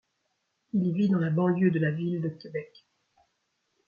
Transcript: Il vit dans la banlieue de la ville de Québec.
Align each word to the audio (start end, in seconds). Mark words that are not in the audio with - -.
Il 0.73 0.93
vit 0.93 1.09
dans 1.09 1.19
la 1.19 1.29
banlieue 1.29 1.69
de 1.69 1.77
la 1.77 1.91
ville 1.91 2.21
de 2.23 2.29
Québec. 2.29 2.87